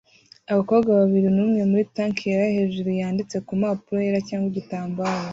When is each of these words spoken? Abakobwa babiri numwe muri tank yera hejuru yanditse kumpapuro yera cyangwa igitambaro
Abakobwa 0.51 0.89
babiri 0.99 1.27
numwe 1.35 1.61
muri 1.69 1.83
tank 1.95 2.15
yera 2.27 2.45
hejuru 2.57 2.89
yanditse 3.01 3.35
kumpapuro 3.47 3.97
yera 4.05 4.19
cyangwa 4.29 4.47
igitambaro 4.51 5.19